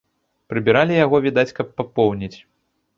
Прыбіралі 0.53 0.97
яго, 1.05 1.21
відаць, 1.27 1.47
каб 1.61 1.67
папоўніць. 1.77 2.37